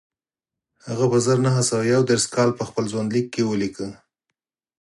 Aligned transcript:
هغه 0.87 1.05
په 1.11 1.17
زر 1.25 1.37
نه 1.45 1.51
سوه 1.69 1.83
یو 1.93 2.01
دېرش 2.09 2.25
کال 2.35 2.49
په 2.57 2.63
خپل 2.69 2.83
ژوندلیک 2.91 3.27
کې 3.33 3.41
ولیکل 3.45 3.91